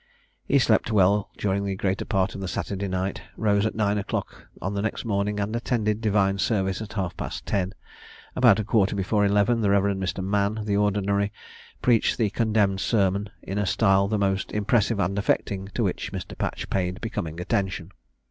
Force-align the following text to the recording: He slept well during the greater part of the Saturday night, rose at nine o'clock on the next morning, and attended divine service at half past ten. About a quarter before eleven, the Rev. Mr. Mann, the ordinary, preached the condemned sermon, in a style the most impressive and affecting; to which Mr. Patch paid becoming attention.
He 0.47 0.57
slept 0.57 0.91
well 0.91 1.29
during 1.37 1.63
the 1.63 1.75
greater 1.75 2.05
part 2.05 2.33
of 2.33 2.41
the 2.41 2.47
Saturday 2.47 2.87
night, 2.87 3.21
rose 3.37 3.67
at 3.67 3.75
nine 3.75 3.99
o'clock 3.99 4.47
on 4.59 4.73
the 4.73 4.81
next 4.81 5.05
morning, 5.05 5.39
and 5.39 5.55
attended 5.55 6.01
divine 6.01 6.39
service 6.39 6.81
at 6.81 6.93
half 6.93 7.15
past 7.15 7.45
ten. 7.45 7.73
About 8.35 8.57
a 8.59 8.63
quarter 8.63 8.95
before 8.95 9.23
eleven, 9.25 9.61
the 9.61 9.69
Rev. 9.69 9.83
Mr. 9.95 10.23
Mann, 10.23 10.61
the 10.63 10.75
ordinary, 10.75 11.31
preached 11.83 12.17
the 12.17 12.31
condemned 12.31 12.79
sermon, 12.79 13.29
in 13.43 13.59
a 13.59 13.67
style 13.67 14.07
the 14.07 14.17
most 14.17 14.51
impressive 14.53 14.99
and 14.99 15.19
affecting; 15.19 15.67
to 15.75 15.83
which 15.83 16.11
Mr. 16.11 16.35
Patch 16.35 16.67
paid 16.71 16.99
becoming 16.99 17.39
attention. 17.39 17.91